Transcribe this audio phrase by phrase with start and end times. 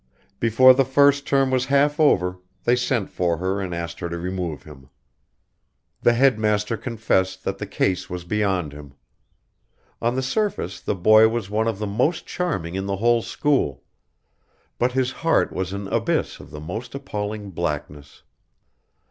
[0.39, 4.17] Before the first term was half over they sent for her and asked her to
[4.17, 4.89] remove him.
[6.01, 8.95] The head master confessed that the case was beyond him.
[10.01, 13.83] On the surface the boy was one of the most charming in the whole school,
[14.79, 18.23] but his heart was an abyss of the most appalling blackness.